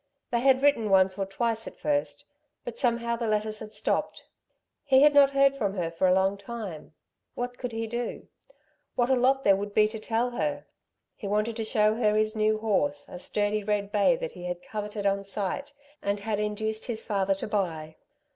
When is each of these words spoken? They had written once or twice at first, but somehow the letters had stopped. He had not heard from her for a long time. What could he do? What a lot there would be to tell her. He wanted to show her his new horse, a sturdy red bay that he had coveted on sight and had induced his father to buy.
They 0.31 0.39
had 0.39 0.63
written 0.63 0.89
once 0.89 1.15
or 1.19 1.27
twice 1.27 1.67
at 1.67 1.77
first, 1.77 2.25
but 2.65 2.79
somehow 2.79 3.15
the 3.17 3.27
letters 3.27 3.59
had 3.59 3.71
stopped. 3.71 4.25
He 4.83 5.03
had 5.03 5.13
not 5.13 5.29
heard 5.29 5.55
from 5.55 5.75
her 5.75 5.91
for 5.91 6.07
a 6.07 6.13
long 6.15 6.37
time. 6.39 6.95
What 7.35 7.59
could 7.59 7.71
he 7.71 7.85
do? 7.85 8.27
What 8.95 9.11
a 9.11 9.15
lot 9.15 9.43
there 9.43 9.55
would 9.55 9.75
be 9.75 9.87
to 9.89 9.99
tell 9.99 10.31
her. 10.31 10.65
He 11.15 11.27
wanted 11.27 11.55
to 11.57 11.63
show 11.63 11.93
her 11.97 12.15
his 12.15 12.35
new 12.35 12.57
horse, 12.57 13.05
a 13.07 13.19
sturdy 13.19 13.63
red 13.63 13.91
bay 13.91 14.15
that 14.15 14.31
he 14.31 14.45
had 14.45 14.63
coveted 14.63 15.05
on 15.05 15.23
sight 15.23 15.71
and 16.01 16.19
had 16.21 16.39
induced 16.39 16.85
his 16.85 17.05
father 17.05 17.35
to 17.35 17.45
buy. 17.45 17.97